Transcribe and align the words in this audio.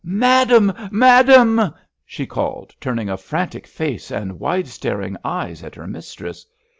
"Madame! 0.03 0.73
Madame!" 0.91 1.61
she 2.03 2.25
called, 2.25 2.73
turning 2.81 3.07
a 3.07 3.15
frantic 3.15 3.67
face 3.67 4.09
and 4.09 4.39
wide 4.39 4.67
staring 4.67 5.15
eyes 5.23 5.61
at 5.61 5.75
her 5.75 5.85
mistress. 5.85 6.43